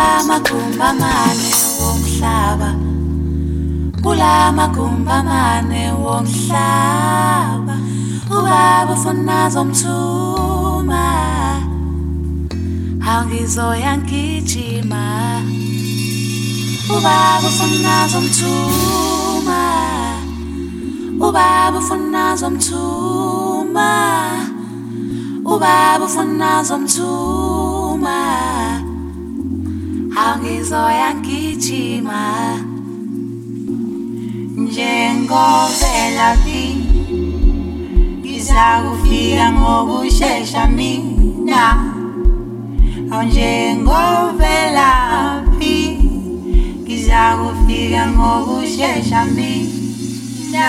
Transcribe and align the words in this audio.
kulamagumbi 0.00 0.80
amane 0.80 1.52
womhlaba 1.80 2.70
kulamagumbi 4.02 5.10
amane 5.18 5.82
womhlaba. 6.04 7.76
Ubaba 8.30 8.92
ufuna 8.94 9.50
zomthuma 9.50 11.04
awungizoya 13.10 13.92
ngigijima. 13.98 15.02
Ubaba 16.96 17.48
ufuna 17.48 18.08
zomthuma 18.12 19.60
ubaba 21.20 21.78
ufuna 21.78 22.36
zomthuma 22.40 23.90
ubaba 25.44 26.04
ufuna 26.06 26.50
zomthuma. 26.68 28.16
angizoya 30.26 31.12
gijima 31.24 32.22
njengovela 34.56 36.28
mina 36.44 36.60
ngizakufika 38.18 39.52
ngokushesha 39.52 40.66
mina. 40.76 41.64
Onjengovela 43.18 44.90
phi 45.58 45.76
ngizakufika 46.82 48.02
ngokushesha 48.14 49.24
mina. 49.24 50.68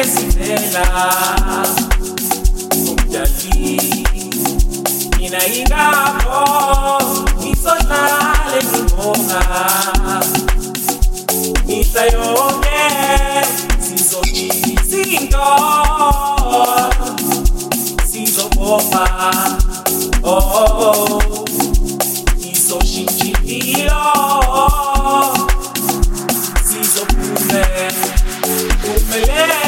esibhela 0.00 0.86
umdali 2.90 4.04
mina 5.18 5.40
ingapho 5.46 6.42
ngizohlale 7.38 8.60
ngibonga 8.66 9.42
mihla 11.66 12.02
yonke 12.12 12.80
sizojisa 13.84 14.98
into 15.16 15.48
sizobopha 18.10 19.04
oh, 20.22 20.28
oh, 20.30 20.82
oh. 20.86 21.44
izoshintshipilo 22.52 24.02
yeah. 29.26 29.67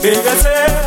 Fíjese. 0.00 0.79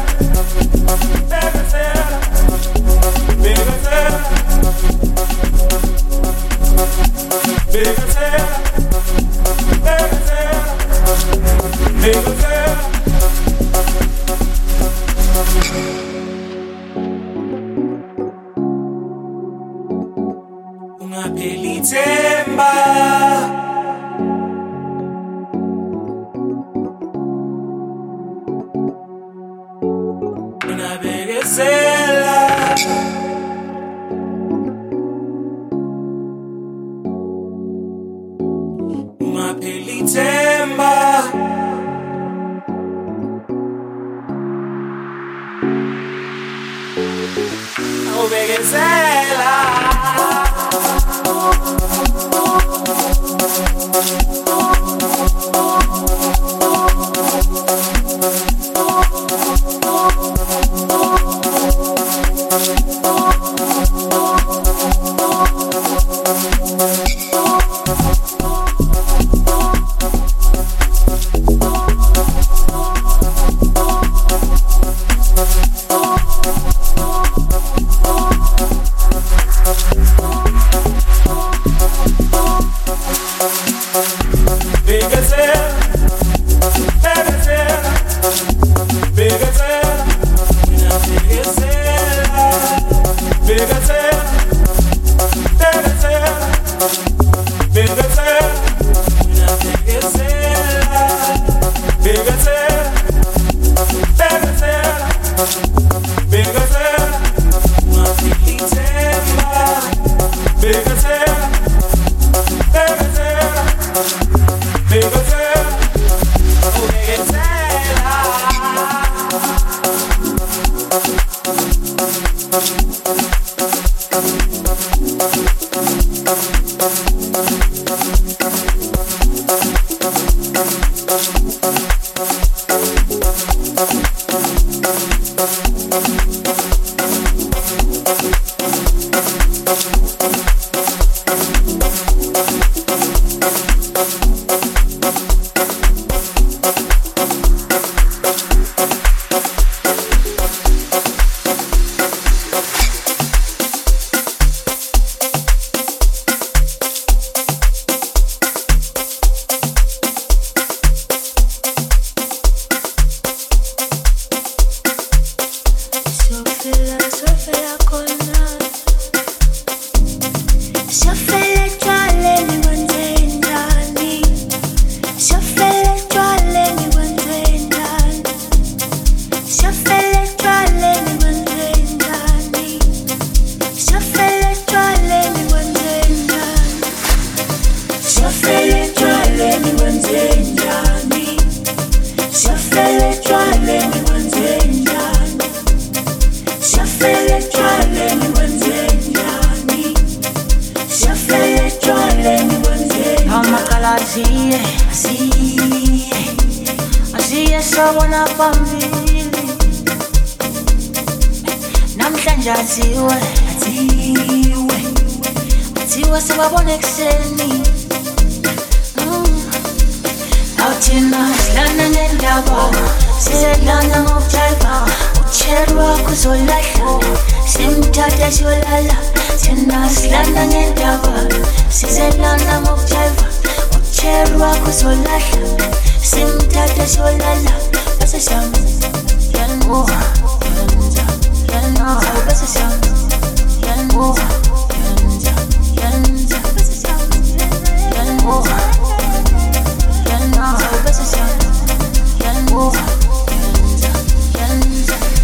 said 223.44 223.66
long 223.66 223.84
enough 223.84 224.32
time 224.32 224.56
for 224.64 224.88
Chill 225.36 225.76
rock 225.76 226.00
was 226.08 226.26
all 226.26 226.32
I 226.32 226.64
love 226.80 227.04
Sing 227.46 227.82
tight 227.92 228.18
as 228.22 228.40
you. 228.40 228.48
all 228.48 228.64
I 228.76 228.82
love 228.88 229.14
a 229.36 229.90
slam 229.90 230.38
and 230.42 230.54
a 230.62 230.74
devil 230.80 231.28
She 231.70 231.88
said 231.96 232.16
long 232.24 232.40
enough 232.40 232.88
time 232.88 233.14
for 233.20 233.82
Chill 233.92 234.40
rock 234.40 234.66
was 234.66 234.84
all 234.86 234.96
I 234.96 235.20
love 235.36 235.76
Sing 236.12 236.40
tight 236.52 236.80
as 236.80 236.96
you 236.96 237.04
all 237.04 237.22
I 237.22 237.44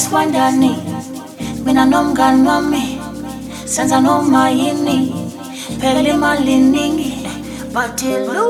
sifandani 0.00 0.72
mina 1.64 1.84
nomngani 1.84 2.48
wami. 2.48 2.84
Senza 3.72 4.00
noma 4.00 4.50
yini 4.50 4.98
phela 5.80 6.00
imali 6.14 6.56
ningi. 6.56 7.12
Bathi 7.74 8.12
lu 8.26 8.46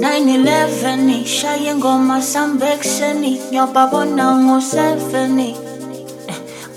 911 0.00 1.24
shaye 1.26 1.70
ingoma 1.70 2.22
sambe 2.22 2.66
ekuseni 2.74 3.32
ngiyababona 3.50 4.26
ngo-7 4.44 5.54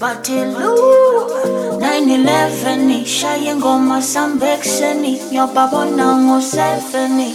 bathi 0.01 0.39
lu 0.53 0.71
911 1.79 3.05
shaye 3.05 3.51
ingoma 3.51 4.01
sambe 4.01 4.47
ekuseni 4.53 5.11
ngiyababona 5.31 6.05
ngo-7 6.25 7.31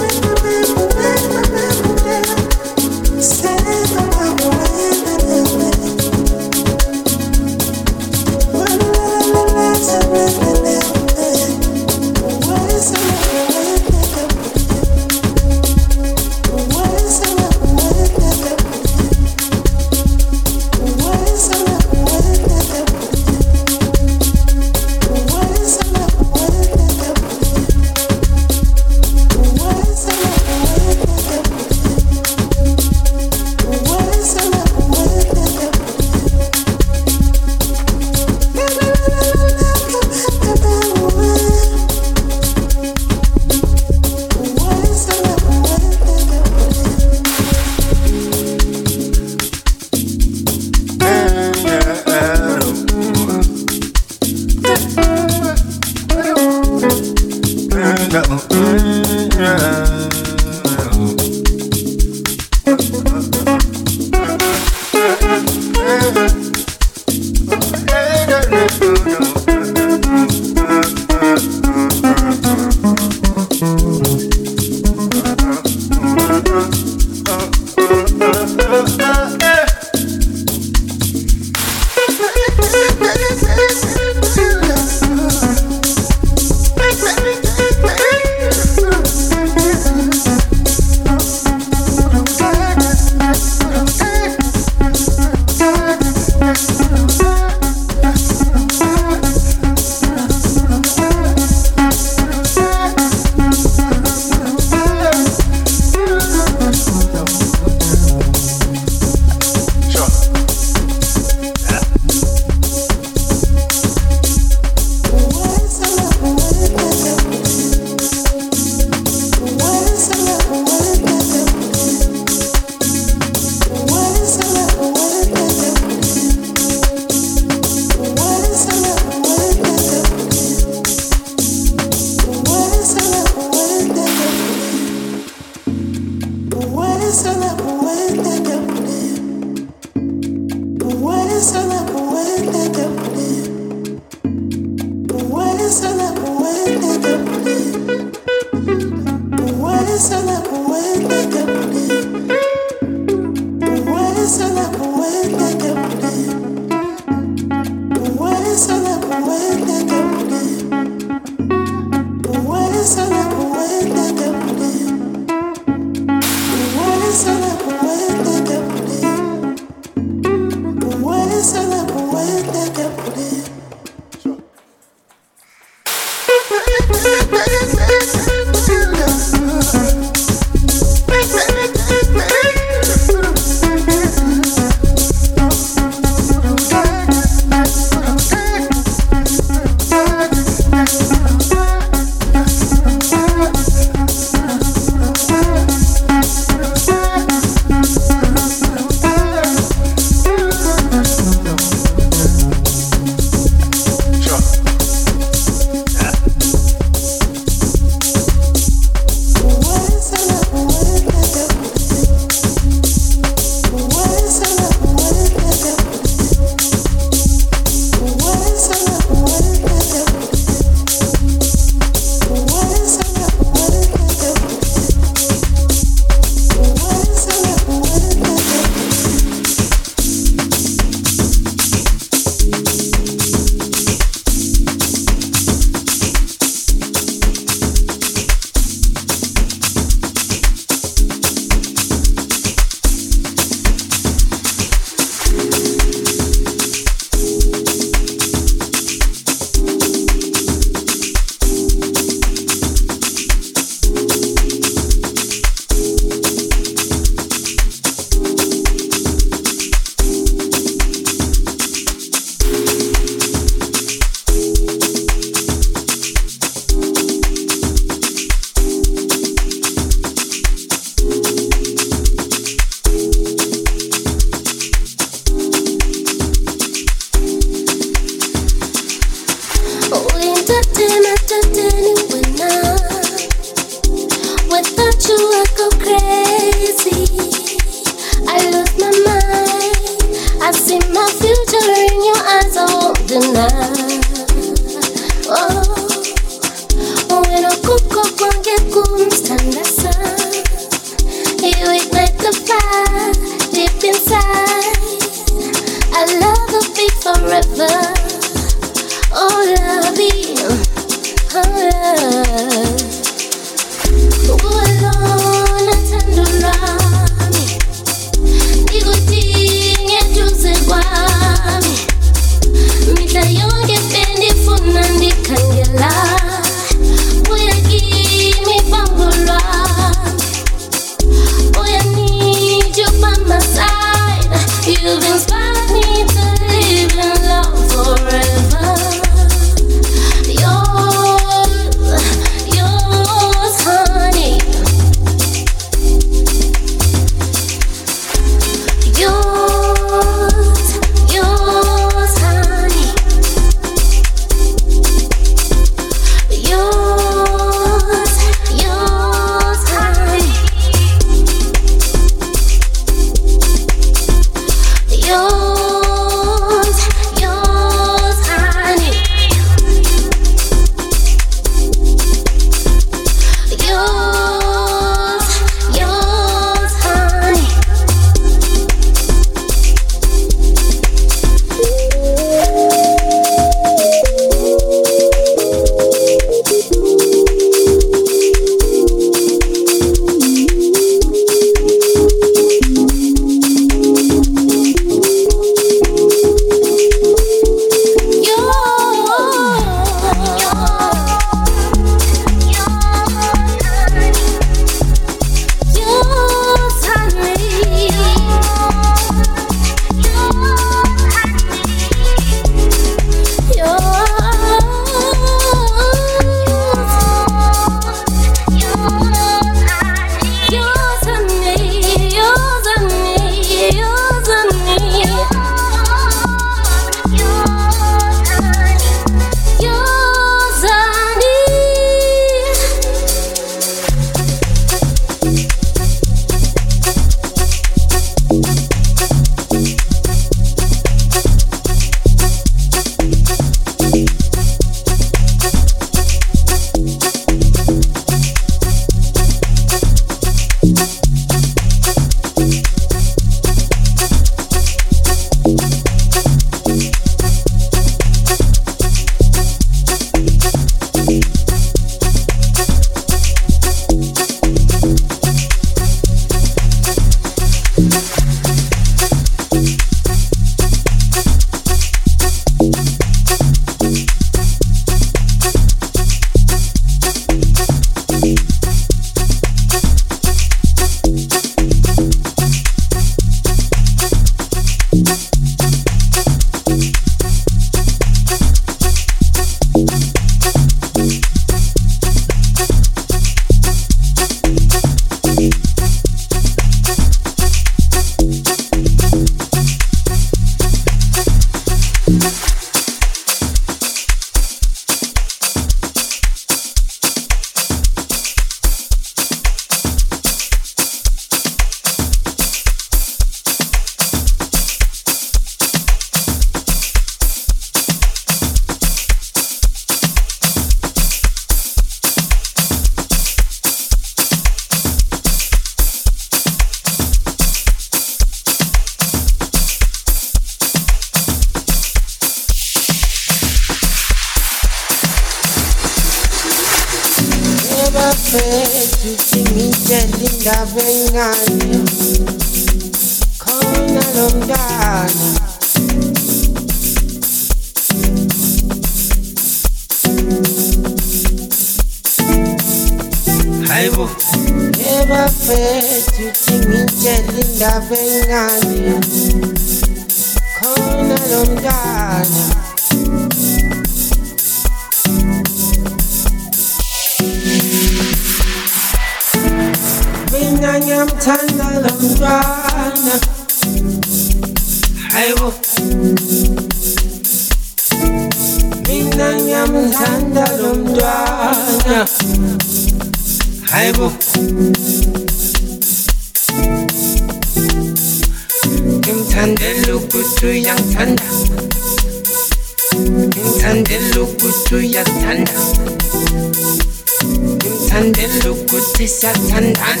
찬데 597.98 598.28
누구지 598.44 599.08
샷한단. 599.08 600.00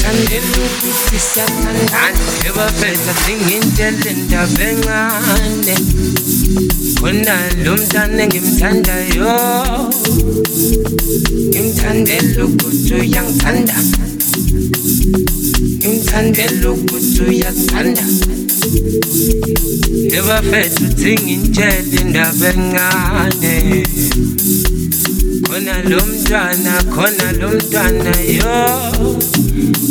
찬데 0.00 0.40
누구지 0.40 1.18
샷한단. 1.18 2.14
그 2.44 2.60
앞에서 2.60 3.10
singing 3.26 3.74
들린다 3.74 4.46
뱅안에 4.56 5.74
그날 7.02 7.48
룸다는 7.64 8.28
김탄다요. 8.28 9.90
김탄데 11.52 12.18
누구지 12.36 13.10
양탄다. 13.12 13.74
김탄데 15.80 16.46
누구지 16.60 17.40
약탄다. 17.40 18.06
그 20.12 20.32
앞에서 20.32 20.84
singing 20.96 21.50
들린다 21.52 22.30
뱅안에 22.38 23.82
lo 25.60 26.00
mntwana 26.06 26.82
khona 26.94 27.32
lo 27.32 27.48
mntwana 27.50 28.12
yo. 28.38 28.56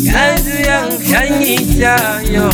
Yazi 0.04 0.52
uyangihlanyisa 0.58 1.94
yo. 2.34 2.50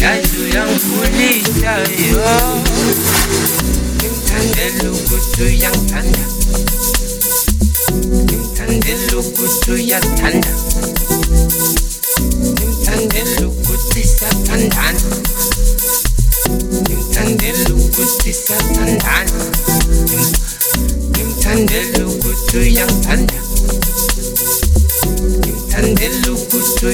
Yazi 0.00 0.36
uyangikhulisa 0.44 1.74
yo. 2.08 2.62
Ngimthandela 3.96 4.90
ukuthi 4.92 5.42
uyangithanda 5.42 6.24
ngimthandela 8.24 9.18
ukuthi 9.18 9.70
uyazithanda 9.70 10.52
ngimthandela 12.40 13.46
ukuthi 13.46 14.02
siyathandana. 14.08 15.16
Ngimthandela 16.80 17.74
ukuthi 17.74 18.32
siyathandana 18.32 19.40
ngimthandela 21.50 22.06
ukuthi 22.06 22.54
uyangithanda 22.58 23.38
ngimthandela 25.38 26.28
ukuthi 26.38 26.86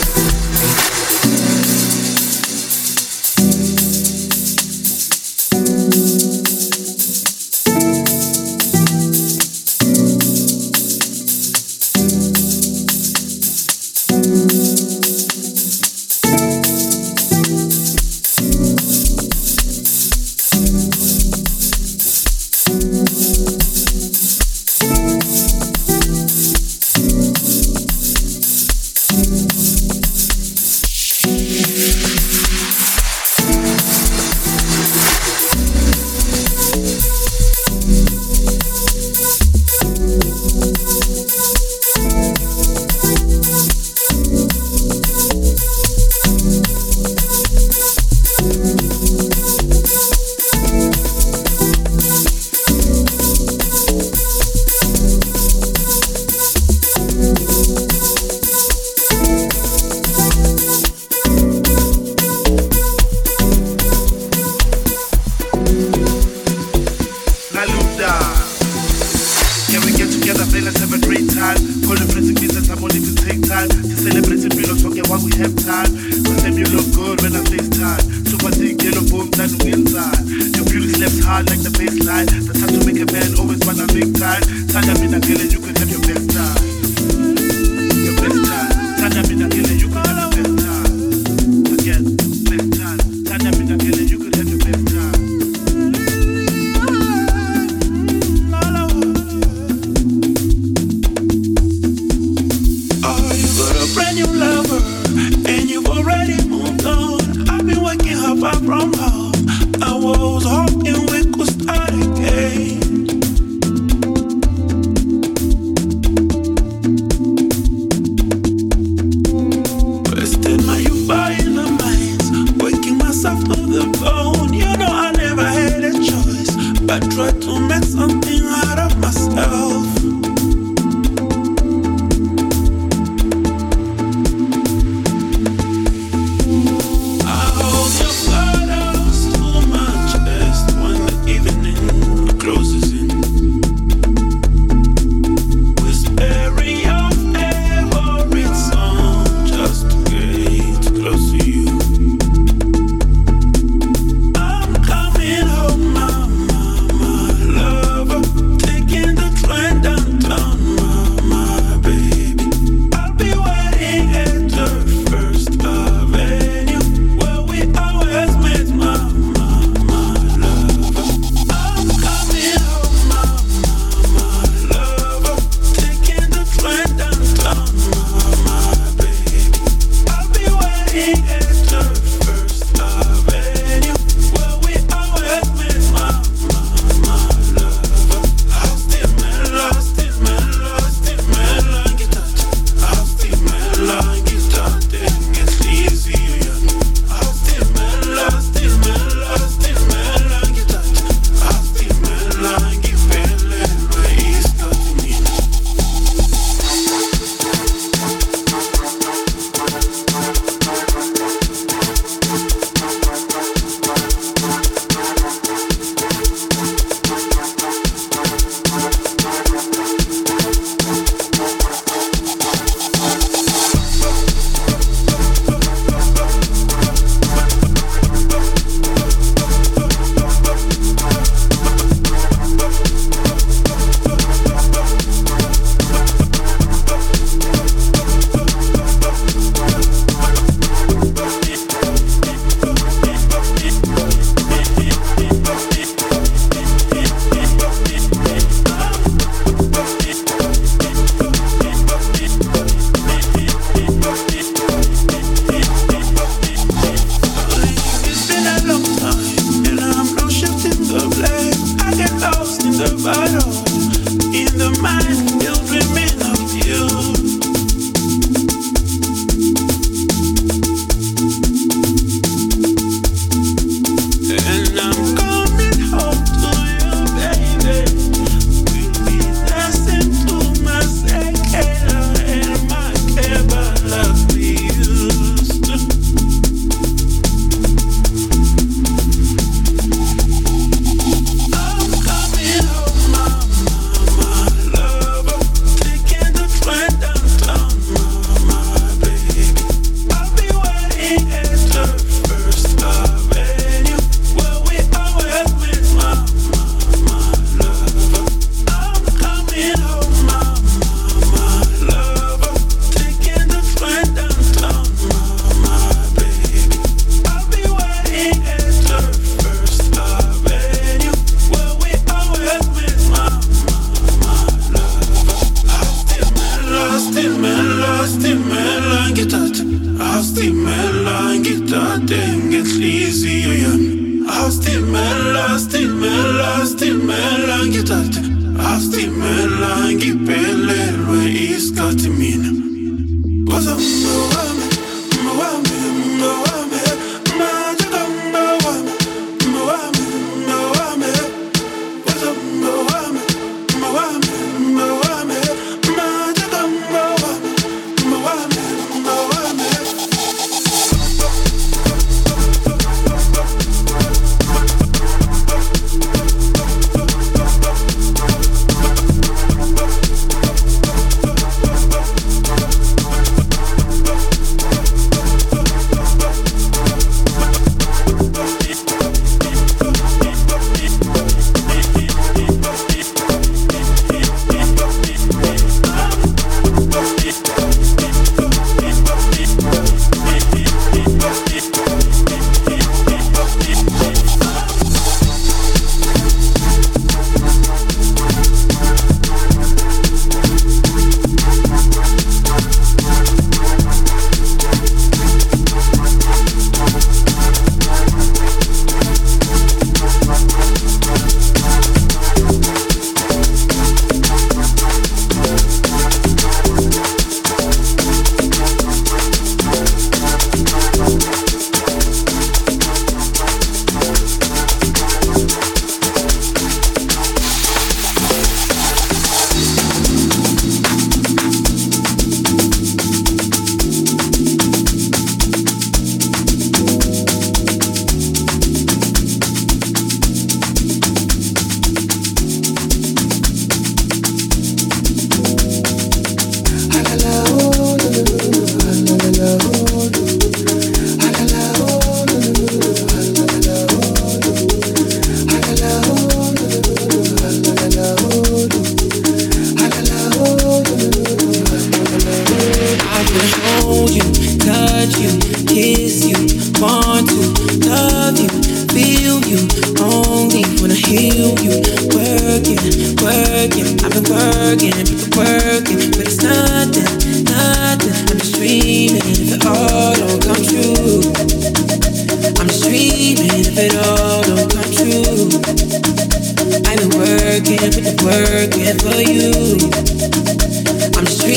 of 264.64 264.80
mine, 264.80 265.40
children. 265.40 265.83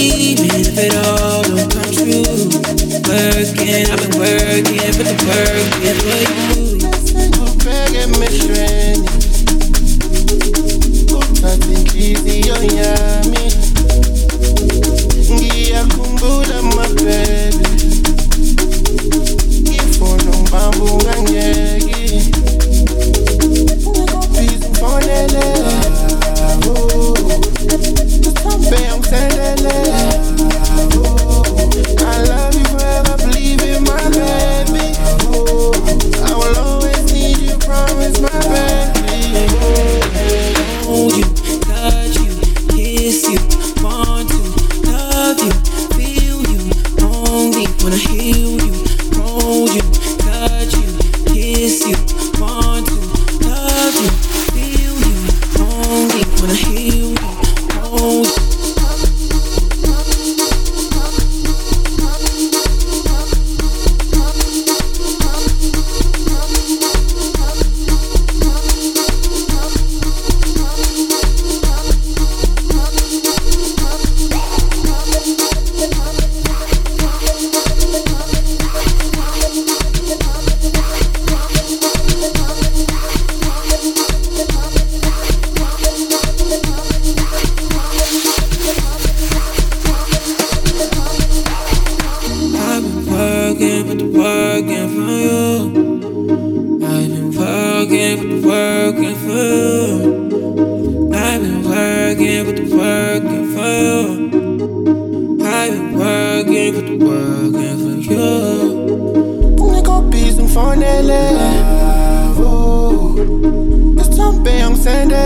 if 0.10 0.78
it 0.78 0.96
all 0.96 1.44
don't 1.44 1.72
come 1.72 1.92
true. 1.92 2.24
Working, 3.08 3.88
I've 3.92 4.00
been 4.00 4.16
working, 4.20 4.92
but 4.96 5.06
the 5.08 5.16
work 5.28 5.74
in 5.84 5.98
for 6.04 6.22
you. 6.32 6.68
Reggae 7.68 8.06
mission, 8.20 8.96
nothing 11.42 11.88
easy 11.96 12.38
on 12.52 12.64
yami. 12.78 13.46
Ngiyakumbula 15.32 16.62
mapele, 16.62 17.68
ngifuna 19.62 20.30
umbamba 20.38 20.84
ungangeki, 20.84 22.32
bizi 24.32 24.68
mfonelele. 24.72 25.97
Fais 28.70 28.88
un 28.90 29.08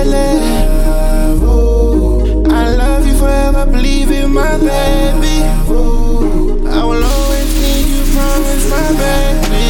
I 0.01 0.03
love. 0.03 1.43
Oh, 1.43 2.43
I 2.49 2.73
love 2.75 3.05
you 3.05 3.13
forever, 3.19 3.67
believe 3.67 4.09
in 4.09 4.33
my 4.33 4.57
baby. 4.57 5.43
Oh, 5.69 6.57
I 6.65 6.83
will 6.83 7.03
always 7.03 7.61
need 7.61 7.85
you, 7.85 8.03
promise 8.11 8.67
my 8.67 8.87
baby. 8.97 9.60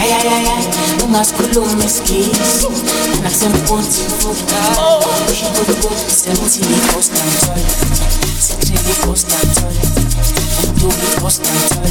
Ayayayayayay 0.00 0.64
ungasikhulumi 1.04 1.84
isigisi 1.84 2.66
nakusempunzi 3.22 4.00
mfuka 4.10 4.60
semthini 6.22 6.76
postantol 6.92 7.60
sejeli 8.46 8.92
postantol 9.06 9.74
umdubi 10.64 11.06
postantol 11.20 11.90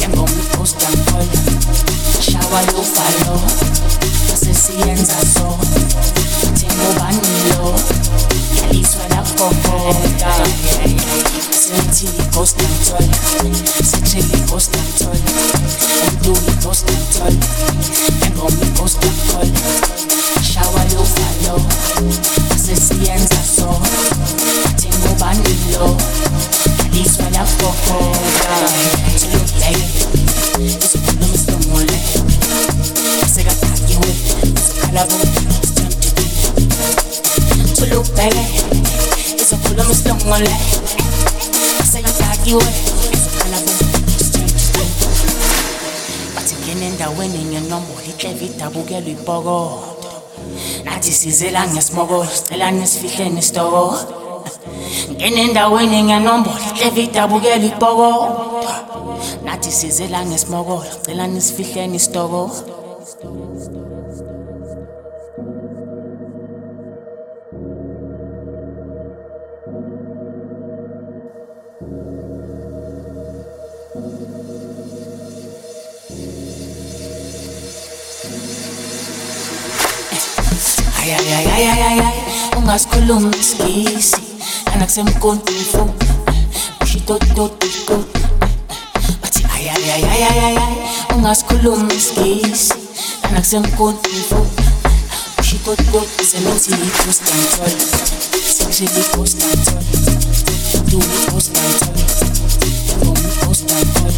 yangoma 0.00 0.42
postantol 0.56 1.26
shawa 2.26 2.60
lofalo 2.72 3.36
sesiyenza 4.40 5.16
so 5.34 5.48
thengobanilo 6.58 7.74
yaliswa 8.62 9.04
lakhokhoda 11.70 11.76
semthini 11.78 12.24
postantol 12.34 13.06
sejeli 13.82 14.42
postantol 14.50 15.18
umdubi 16.06 16.52
postantol 16.64 17.34
yangoma 18.22 18.66
postantol 18.76 19.48
shawa 20.42 20.82
lofalo 20.92 21.56
sesiyenza 22.64 23.40
so 23.56 23.80
thengobanilo 24.76 25.96
yaliswa 26.78 27.30
lakhokhoda 27.30 28.58
tululeke 29.20 29.86
isikhuluma 30.84 31.34
isihlongole 31.34 31.98
sekadakiwe 33.34 34.10
izokhala 34.42 35.06
tulubheke 37.76 38.44
izokhuluma 39.42 39.90
isihlongole 39.92 40.50
sekadakiwe 40.50 40.69
izokhala 42.46 43.58
bathi 46.34 46.54
ngena 46.60 46.84
endaweni 46.90 47.40
ngenombolo 47.50 48.00
ihleva 48.10 48.44
idabukelwa 48.44 49.10
ipokodo 49.12 50.00
nathi 50.84 51.12
sizela 51.12 51.68
ngesimoko 51.68 52.24
sicela 52.24 52.70
nisifihleni 52.70 53.38
isitoko 53.38 53.84
ngena 55.16 55.40
endaweni 55.46 56.02
ngenombolo 56.02 56.60
ihleva 56.72 57.00
idabukelwa 57.00 57.66
ipokodo 57.70 58.72
nathi 59.44 59.70
sizela 59.72 60.24
ngesimoko 60.24 60.84
sicela 60.92 61.26
nisifihleni 61.26 61.96
isitoko 61.96 62.42
ungasikhulumi 82.70 83.36
isigisi 83.40 84.16
anakusemkontifu 84.74 85.90
ushitototiko 86.82 87.94
bathi 89.22 89.46
ayayayayayay 89.54 90.58
ungasikhulumi 91.16 91.94
isigisi 91.94 92.74
anakusemkontifu 93.22 94.46
ushitotot 95.40 96.08
semenzi 96.30 96.70
ipostantol 96.70 97.74
sexually 98.58 99.04
postantol 99.16 99.82
dumi 100.90 101.18
postantol 101.30 102.04
ngomi 102.98 103.28
postantol 103.46 104.12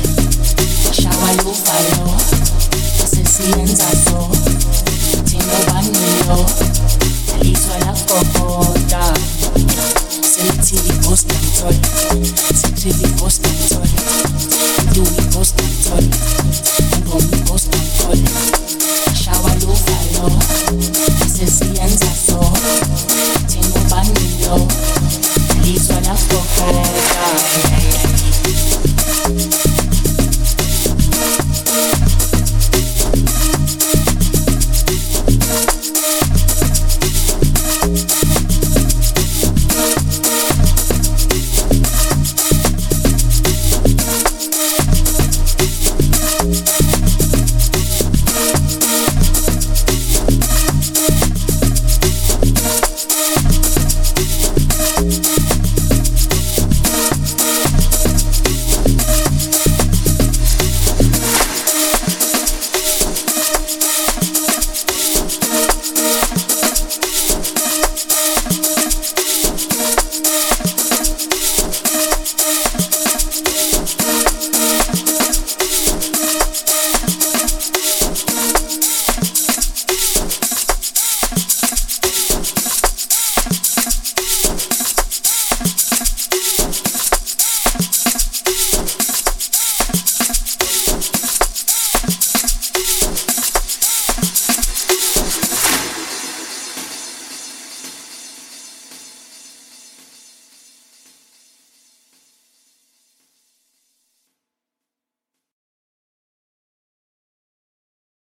shawa 0.93 1.33
lofalo 1.45 2.21
sesiyenza 3.11 3.89
so 4.05 4.23
hizo 7.43 7.79
la 7.81 7.93
cocota 8.07 9.15
Sentí 10.23 10.93
vos, 11.03 11.25
Victoria 11.25 11.81
Sentí 12.55 12.93
vos, 13.19 13.41
Victoria 13.41 14.32